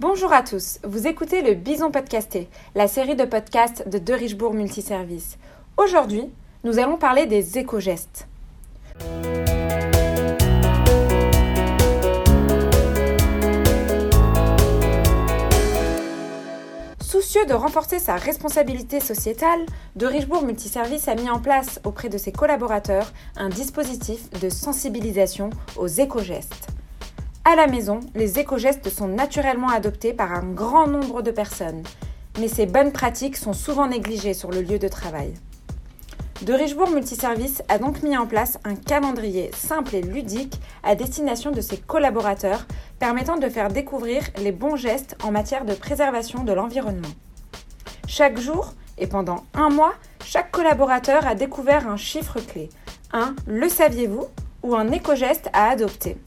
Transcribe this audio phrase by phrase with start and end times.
[0.00, 4.54] Bonjour à tous, vous écoutez le Bison Podcasté, la série de podcasts de De Richebourg
[4.54, 5.38] Multiservice.
[5.76, 6.30] Aujourd'hui,
[6.62, 8.28] nous allons parler des éco-gestes.
[17.00, 22.18] Soucieux de renforcer sa responsabilité sociétale, De Richebourg Multiservice a mis en place auprès de
[22.18, 26.67] ses collaborateurs un dispositif de sensibilisation aux éco-gestes.
[27.50, 31.82] À la maison, les éco-gestes sont naturellement adoptés par un grand nombre de personnes,
[32.38, 35.32] mais ces bonnes pratiques sont souvent négligées sur le lieu de travail.
[36.42, 41.50] De Richebourg Multiservice a donc mis en place un calendrier simple et ludique à destination
[41.50, 42.66] de ses collaborateurs,
[42.98, 47.14] permettant de faire découvrir les bons gestes en matière de préservation de l'environnement.
[48.06, 52.68] Chaque jour et pendant un mois, chaque collaborateur a découvert un chiffre clé,
[53.14, 54.26] un le saviez-vous
[54.62, 56.18] ou un éco-geste à adopter.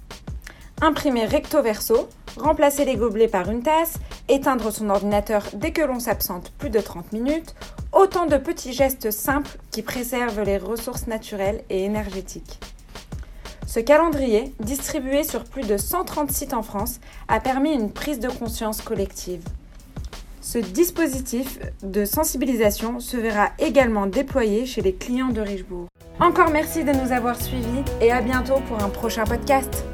[0.84, 5.99] Imprimer recto verso, remplacer les gobelets par une tasse, éteindre son ordinateur dès que l'on
[5.99, 7.54] s'absente plus de 30 minutes,
[7.91, 12.60] autant de petits gestes simples qui préservent les ressources naturelles et énergétiques.
[13.68, 18.29] Ce calendrier, distribué sur plus de 130 sites en France, a permis une prise de
[18.29, 19.43] conscience collective.
[20.41, 25.85] Ce dispositif de sensibilisation se verra également déployé chez les clients de Richebourg.
[26.20, 29.85] Encore merci de nous avoir suivis et à bientôt pour un prochain podcast.